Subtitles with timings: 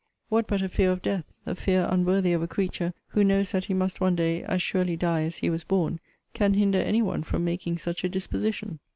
[0.29, 3.65] What but a fear of death, a fear unworthy of a creature who knows that
[3.65, 5.99] he must one day as surely die as he was born,
[6.33, 8.79] can hinder any one from making such a disposition?